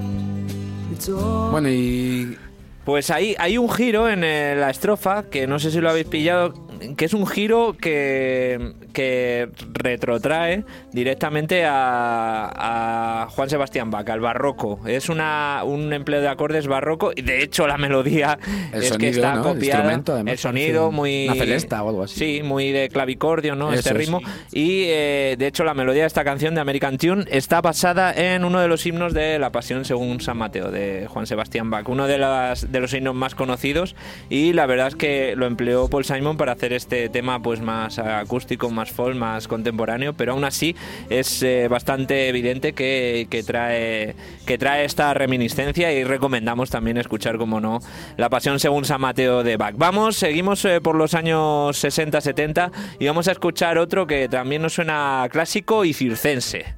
[0.92, 2.38] It's all Bueno, y.
[2.84, 6.06] Pues ahí hay un giro en eh, la estrofa, que no sé si lo habéis
[6.06, 6.54] pillado,
[6.96, 14.80] que es un giro que, que retrotrae directamente a, a Juan Sebastián Bach, al barroco.
[14.86, 18.38] Es una, un empleo de acordes barroco y de hecho la melodía
[18.72, 19.38] El es que sonido, está ¿no?
[19.48, 19.80] El copiada.
[19.80, 21.24] instrumento, además, el sonido parece muy...
[21.28, 22.18] una celesta o algo así.
[22.18, 23.72] Sí, muy de clavicordio, ¿no?
[23.72, 23.96] este Eso es.
[23.96, 24.20] ritmo.
[24.52, 28.44] Y eh, de hecho la melodía de esta canción de American Tune está basada en
[28.44, 32.06] uno de los himnos de la Pasión según San Mateo, de Juan Sebastián Bach, uno
[32.06, 33.96] de, las, de los himnos más conocidos
[34.28, 37.98] y la verdad es que lo empleó Paul Simon para hacer este tema pues más
[37.98, 40.74] acústico, más folk, más contemporáneo, pero aún así
[41.10, 44.14] es eh, bastante evidente que, que trae,
[44.46, 47.80] que trae esta reminiscencia y recomendamos también escuchar, como no,
[48.16, 49.74] la Pasión según San Mateo de Bach.
[49.76, 54.74] Vamos, seguimos eh, por los años 60-70 y vamos a escuchar otro que también nos
[54.74, 56.74] suena clásico y circense.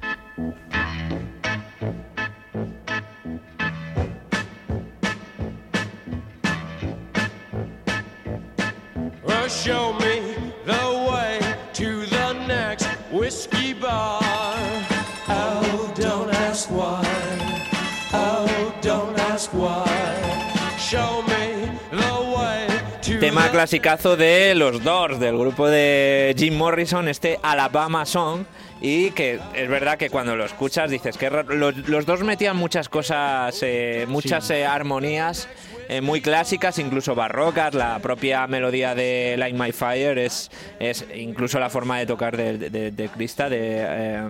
[23.47, 28.44] The clasicazo de los Doors, del grupo de Jim Morrison, este Alabama Song.
[28.80, 33.59] Y que es verdad que cuando lo escuchas dices que los dos metían muchas cosas,
[33.62, 35.49] eh, muchas eh, armonías
[35.89, 37.74] eh, muy clásicas, incluso barrocas.
[37.74, 42.59] La propia melodía de Light My Fire es, es incluso la forma de tocar del
[42.59, 43.49] de, de teclista.
[43.49, 44.28] De, eh,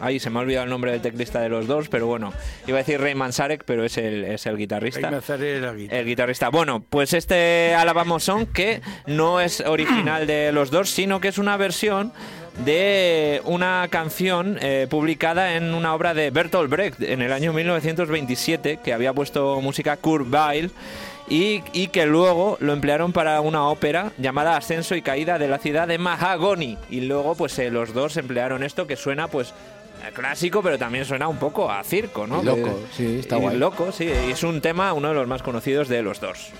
[0.00, 2.32] ay, se me ha olvidado el nombre del teclista de los Doors, pero bueno,
[2.66, 5.10] iba a decir Ray Manzarek, pero es el, es el guitarrista.
[5.10, 5.74] Guitarra.
[5.90, 6.48] El guitarrista.
[6.50, 11.38] Bueno, pues este Alabama Song que no es original de los dos, sino que es
[11.38, 12.12] una versión
[12.64, 18.78] de una canción eh, publicada en una obra de Bertolt Brecht en el año 1927,
[18.84, 20.70] que había puesto música Kurt Weill.
[21.28, 25.58] Y, y que luego lo emplearon para una ópera llamada Ascenso y Caída de la
[25.58, 26.76] ciudad de Mahagoni.
[26.90, 29.50] Y luego, pues eh, los dos emplearon esto que suena, pues,
[30.06, 32.42] eh, clásico, pero también suena un poco a circo, ¿no?
[32.42, 33.56] Y loco, Que- sí, está y guay.
[33.56, 34.10] Loco, sí.
[34.28, 36.50] Y es un tema, uno de los más conocidos de los dos.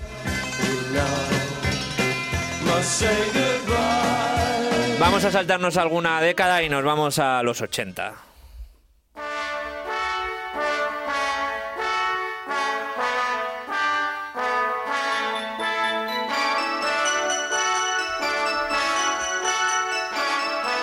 [5.02, 8.14] Vamos a saltarnos alguna década y nos vamos a los 80.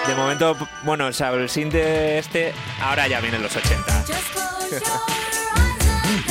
[0.05, 4.03] De momento, bueno, o sea, el este, ahora ya vienen los 80.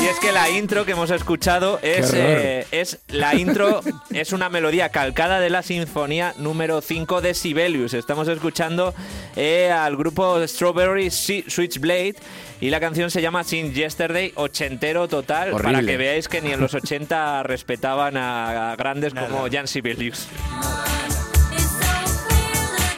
[0.00, 3.80] Y es que la intro que hemos escuchado es, eh, es la intro
[4.10, 7.94] es una melodía calcada de la sinfonía número 5 de Sibelius.
[7.94, 8.94] Estamos escuchando
[9.34, 12.14] eh, al grupo Strawberry Switchblade
[12.60, 15.72] y la canción se llama Sin Yesterday, ochentero total, Horrible.
[15.72, 20.28] para que veáis que ni en los 80 respetaban a, a grandes como Jan Sibelius.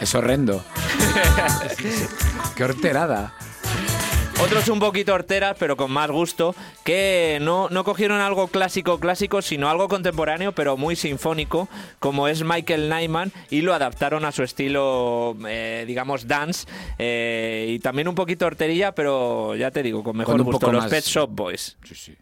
[0.01, 0.63] Es horrendo.
[2.57, 3.33] Qué horterada.
[4.43, 9.43] Otros un poquito horteras, pero con más gusto, que no, no cogieron algo clásico clásico,
[9.43, 11.69] sino algo contemporáneo, pero muy sinfónico,
[11.99, 16.67] como es Michael Nyman, y lo adaptaron a su estilo, eh, digamos, dance,
[16.99, 20.83] eh, y también un poquito horterilla, pero ya te digo, con mejor Con gusto, los
[20.83, 21.77] más- Pet Shop Boys.
[21.85, 22.17] Sí, sí.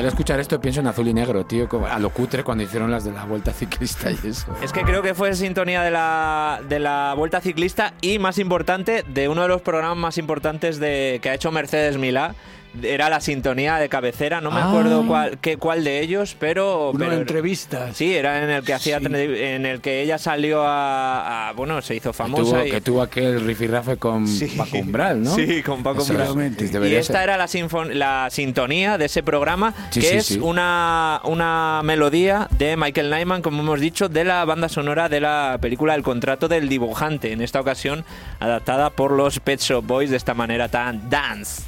[0.00, 2.90] Yo al escuchar esto pienso en azul y negro, tío, a lo cutre cuando hicieron
[2.90, 4.56] las de la vuelta ciclista y eso.
[4.62, 9.04] Es que creo que fue sintonía de la, de la Vuelta Ciclista y, más importante,
[9.06, 12.34] de uno de los programas más importantes de, que ha hecho Mercedes Milá.
[12.82, 14.68] Era la sintonía de cabecera, no me Ah.
[14.68, 16.90] acuerdo cuál, qué, cuál de ellos, pero...
[16.90, 17.92] Una pero- entrevista.
[17.94, 19.06] Sí, era en el que hacía Sí.
[19.06, 22.80] en el que ella salió a, a- bueno, se hizo Que famosa tuvo, y que
[22.80, 25.34] tuvo aquel rifirrafe con Paco Umbral, ¿no?
[25.34, 26.52] Sí, con Paco Umbral.
[26.88, 27.22] Y esta ser.
[27.24, 30.38] era la, sinfon- la sintonía de ese programa, Sí, que sí, es sí.
[30.40, 35.58] Una, una melodía de Michael Nyman, como hemos dicho, de la banda sonora de la
[35.60, 38.04] película El contrato del dibujante, en esta ocasión
[38.38, 41.62] adaptada por los Pet Shop Boys de esta manera tan dance.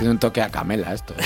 [0.00, 1.14] Tiene un toque a Camela esto.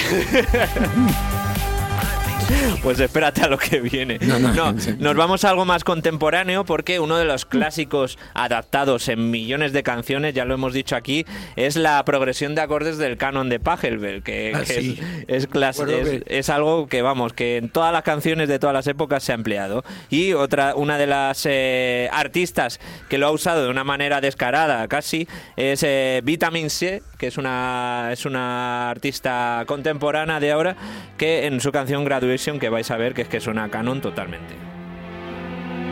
[2.83, 4.19] Pues espérate a lo que viene.
[4.19, 9.31] No, no, nos vamos a algo más contemporáneo porque uno de los clásicos adaptados en
[9.31, 11.25] millones de canciones, ya lo hemos dicho aquí,
[11.57, 15.01] es la progresión de acordes del canon de Pachelbel, que, Ah, que sí.
[15.27, 19.23] es, es, es algo que, vamos, que en todas las canciones de todas las épocas
[19.23, 19.83] se ha empleado.
[20.11, 24.87] Y otra, una de las eh, artistas que lo ha usado de una manera descarada
[24.89, 30.77] casi es eh, Vitamin C, que es una, es una artista contemporánea de ahora,
[31.17, 34.03] que en su canción Graduation, que vais a ver que es que suena a canon
[34.03, 34.55] totalmente.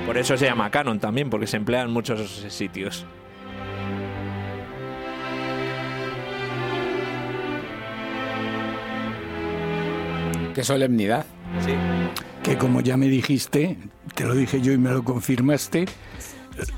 [0.05, 3.07] Por eso se llama canon también, porque se emplea en muchos sitios.
[10.55, 11.25] Qué solemnidad.
[11.65, 11.73] Sí.
[12.43, 13.79] que como ya me dijiste,
[14.15, 15.87] te lo dije yo y me lo confirmaste,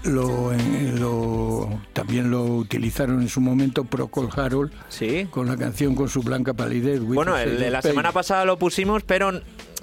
[0.04, 0.52] lo,
[0.98, 5.26] lo- también lo utilizaron en su momento Procol Harold Sí.
[5.30, 7.00] con la canción con su blanca palidez.
[7.00, 9.32] Bueno, el la semana pasada lo pusimos, pero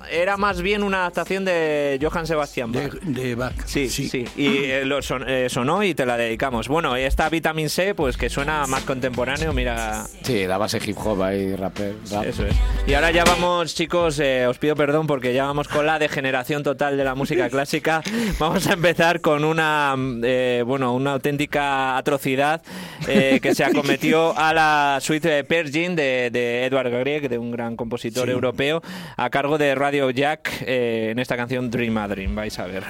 [0.10, 2.91] era más bien una adaptación de Johann Sebastian Bach.
[2.93, 3.54] de, de Bach.
[3.66, 6.68] Sí, sí, Y eh, lo son- eh, sonó y te la dedicamos.
[6.68, 10.06] Bueno, esta Vitamin C, pues que suena más contemporáneo, mira.
[10.24, 11.95] Sí, la base hip hop ahí, rapper.
[12.12, 12.26] rap.
[12.26, 12.56] Eso es.
[12.88, 16.64] Y ahora ya vamos, chicos, eh, os pido perdón porque ya vamos con la degeneración
[16.64, 18.02] total de la música clásica.
[18.39, 22.62] Vamos a empezar con una, mm, eh, bueno, una auténtica atrocidad
[23.08, 27.52] eh, que se acometió a la suite de Pergin de, de Edward Grieg, de un
[27.52, 28.32] gran compositor Sí.
[28.32, 28.82] europeo,
[29.18, 32.33] a cargo de Radio Jack eh, en esta canción Dream a Dream.
[32.35, 32.83] Vais a ver.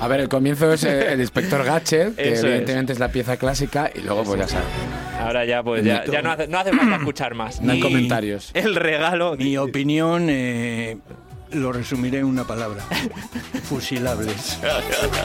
[0.00, 2.98] A ver, el comienzo es eh, el inspector Gadget, que Eso evidentemente es.
[3.00, 4.68] la pieza clásica, y luego pues ya sabes.
[5.20, 7.60] Ahora ya, pues ya, ya no, hace, no hace falta escuchar más.
[7.60, 8.52] No hay comentarios.
[8.54, 9.36] El regalo.
[9.36, 10.98] Mi opinión, eh,
[11.52, 12.82] lo resumiré en una palabra.
[13.68, 14.58] Fusilables.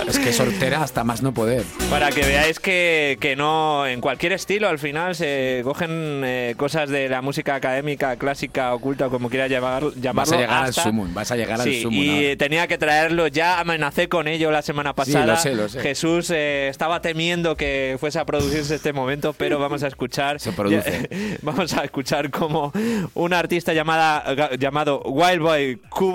[0.08, 1.64] Es que sortera hasta más no poder.
[1.90, 6.90] Para que veáis que, que no, en cualquier estilo al final se cogen eh, cosas
[6.90, 10.32] de la música académica, clásica, oculta, o como quieras llamar, llamarlo.
[10.32, 12.04] Vas a llegar hasta- al sumum, vas a llegar Sí, al sumum.
[12.04, 12.38] y ahora.
[12.38, 15.26] tenía que traerlo, ya amenacé con ello la semana pasada.
[15.26, 15.80] lo sé, lo sé.
[15.82, 20.40] Jesús eh, estaba temiendo que fuese a producirse este momento, pero vamos a escuchar.
[20.40, 21.38] Se produce.
[21.42, 22.72] vamos a escuchar como
[23.14, 26.13] un artista llamada, llamado Wild Boy Cuba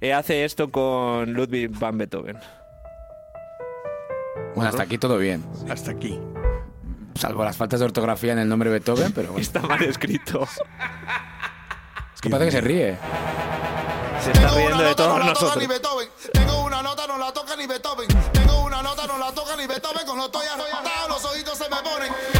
[0.00, 2.38] eh, hace esto con Ludwig van Beethoven.
[4.54, 5.44] Bueno, hasta aquí todo bien.
[5.70, 6.18] Hasta aquí.
[7.14, 9.40] Salvo las faltas de ortografía en el nombre Beethoven, pero bueno.
[9.42, 10.46] Está mal escrito.
[12.14, 12.98] Es que parece que se ríe.
[14.22, 15.58] Se está Tengo riendo de nota, todos no la toca nosotros.
[15.62, 16.08] ni Beethoven.
[16.32, 18.08] Tengo una nota, no la toca ni Beethoven.
[18.32, 20.06] Tengo una nota, no la toca ni Beethoven.
[20.06, 22.37] Cuando estoy arrebatado, los ojitos se me ponen.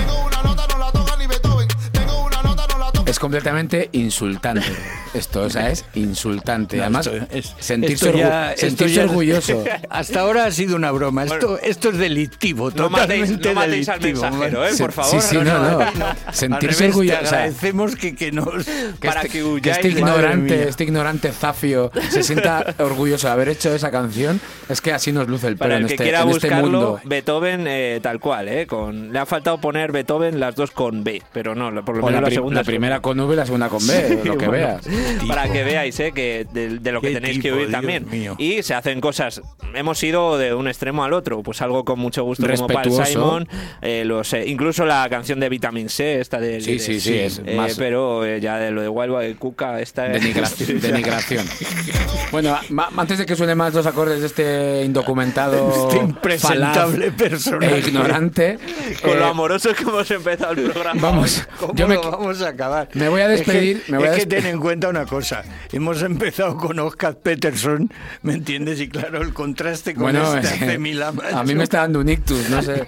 [3.08, 4.66] Es completamente insultante.
[5.14, 6.76] Esto, o sea, es insultante.
[6.76, 9.64] No, Además, esto es- sentirse, esto orgu- ya- esto sentirse ya- orgulloso.
[9.90, 11.24] Hasta ahora ha sido una broma.
[11.24, 11.58] Esto, Bueno.
[11.62, 14.30] esto es delictivo, No matéis, no matéis al delictivo.
[14.30, 14.70] mensajero, ¿eh?
[14.78, 15.22] Por favor.
[15.22, 15.86] Sí, sí, no, no.
[16.32, 17.20] Sentirse revés, orgulloso.
[17.20, 18.64] Te agradecemos que, que nos...
[18.66, 23.32] que para este, que que huyáis este ignorante, este ignorante zafio se sienta orgulloso de
[23.32, 24.38] haber hecho esa canción,
[24.68, 27.00] es que así nos luce el pelo en este, quiera en este buscarlo, mundo.
[27.04, 28.66] Beethoven eh, tal cual, ¿eh?
[28.66, 32.20] Con, le ha faltado poner Beethoven las dos con B, pero no, por lo menos
[32.20, 32.60] la, la, segunda.
[32.60, 34.86] la primera con V y la segunda con B, lo que bueno, veas.
[35.26, 36.12] Para que veáis ¿eh?
[36.14, 38.06] que de, de lo que tenéis que tipo, oír también.
[38.10, 38.34] mío.
[38.38, 39.40] Y se hacen cosas.
[39.74, 41.42] Hemos ido de un extremo al otro.
[41.42, 43.04] Pues algo con mucho gusto como Paul Respetuoso.
[43.12, 43.48] Simon.
[43.82, 46.60] eh, los, eh, incluso la canción de Vitamin C, esta de.
[46.60, 49.38] Sí, de- sí, sí, es eh, más- Pero eh, ya de lo de Wild Wild
[49.38, 50.80] Cuca, esta es- Denigración.
[50.80, 51.46] denigración.
[52.32, 52.56] Bueno,
[52.96, 57.74] antes de que suenen más los acordes de este indocumentado, Este impresentable personaje.
[57.76, 58.58] e ignorante,
[59.02, 61.00] Con lo amoroso que hemos empezado el programa.
[61.00, 62.87] vamos, ¿Cómo yo me, lo vamos a acabar?
[62.94, 65.06] Me voy a despedir, Es que, me voy a es que ten en cuenta una
[65.06, 65.42] cosa.
[65.72, 68.80] Hemos empezado con Oscar Peterson, ¿me entiendes?
[68.80, 71.32] Y claro, el contraste con Bueno, este es que mil amas.
[71.32, 72.86] a mí me está dando un ictus, no sé.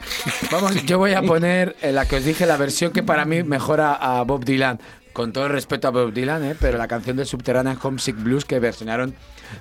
[0.51, 3.43] Vamos, yo voy a poner eh, la que os dije, la versión que para mí
[3.43, 4.81] mejora a Bob Dylan.
[5.13, 6.57] Con todo el respeto a Bob Dylan, ¿eh?
[6.59, 9.15] pero la canción del Subterranean Homesick Blues que versionaron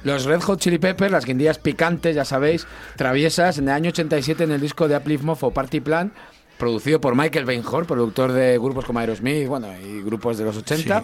[0.04, 4.44] los Red Hot Chili Peppers, las guindillas picantes, ya sabéis, traviesas, en el año 87
[4.44, 6.12] en el disco de Uplift Mofo Party Plan,
[6.60, 11.04] producido por Michael Bainhor, productor de grupos como Aerosmith, bueno, y grupos de los 80.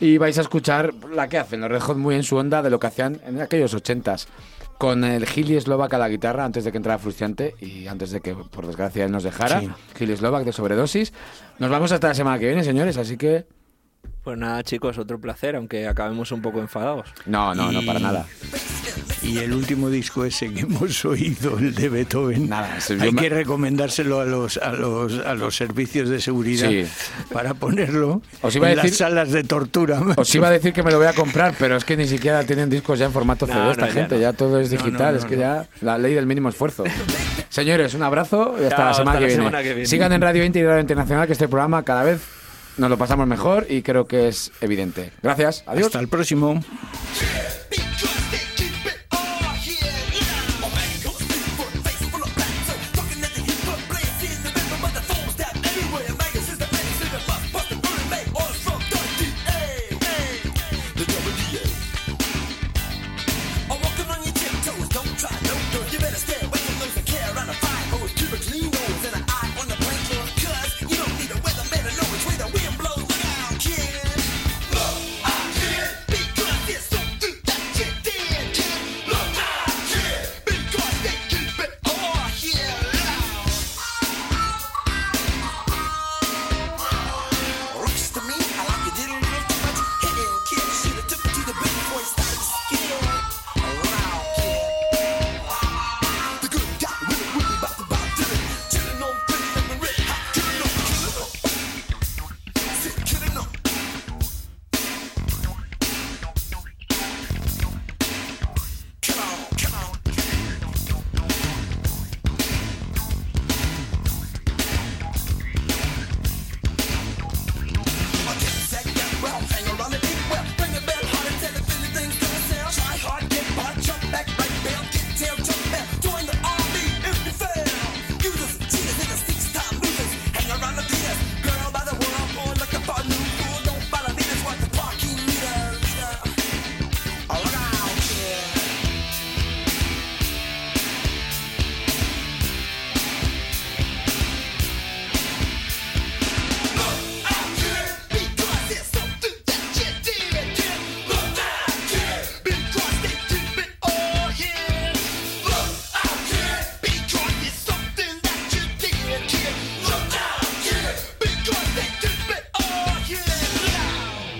[0.00, 2.70] Y vais a escuchar la que hacen los Red Hot muy en su onda de
[2.70, 4.26] lo que hacían en aquellos 80s
[4.78, 8.20] con el Gili Slovak a la guitarra antes de que entrara Frustrante y antes de
[8.20, 9.60] que, por desgracia, él nos dejara.
[9.60, 9.70] Sí.
[9.96, 11.12] Gili Slovak de sobredosis.
[11.58, 13.44] Nos vamos hasta la semana que viene, señores, así que.
[14.24, 17.08] Pues nada, chicos, otro placer, aunque acabemos un poco enfadados.
[17.26, 18.24] No, no, no, para nada.
[19.22, 24.20] Y el último disco ese que hemos oído, el de Beethoven, Nada, hay que recomendárselo
[24.20, 26.84] a los, a los, a los servicios de seguridad Sí.
[27.32, 30.00] para ponerlo Os iba a en decir- las salas de tortura.
[30.16, 32.44] Os iba a decir que me lo voy a comprar, pero es que ni siquiera
[32.44, 34.20] tienen discos ya en formato CD No, esta no, ya gente, no.
[34.20, 35.40] ya todo es No, digital, no, es que no.
[35.42, 36.84] ya la ley del mínimo esfuerzo.
[37.48, 39.34] Señores, un abrazo y hasta, Chao, la, semana hasta que la viene.
[39.44, 39.86] semana que viene.
[39.86, 42.20] Sigan en Radio 20 y Radio Internacional, que este programa cada vez
[42.76, 45.12] nos lo pasamos mejor y creo que es evidente.
[45.22, 45.86] Gracias, adiós.
[45.86, 46.62] Hasta el próximo.